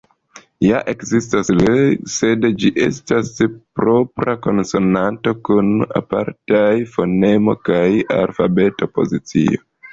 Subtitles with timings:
[0.67, 3.29] Ja ekzistas "ll", sed ĝi estas
[3.81, 5.71] propra konsonanto kun
[6.03, 7.87] apartaj fonemo kaj
[8.21, 9.67] alfabeta pozicio.